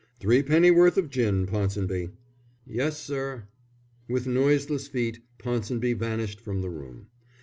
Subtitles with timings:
[0.19, 2.09] "Threepennyworth of gin, Ponsonby."
[2.65, 3.43] "Yes, sir."
[4.09, 7.05] With noiseless feet Ponsonby vanished from the room.